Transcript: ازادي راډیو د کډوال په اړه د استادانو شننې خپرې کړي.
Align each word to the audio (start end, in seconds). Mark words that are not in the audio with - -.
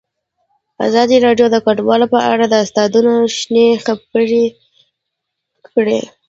ازادي 0.87 1.17
راډیو 1.25 1.47
د 1.51 1.55
کډوال 1.65 2.01
په 2.13 2.19
اړه 2.31 2.45
د 2.49 2.55
استادانو 2.63 3.13
شننې 3.37 3.67
خپرې 3.85 4.43
کړي. 5.67 5.99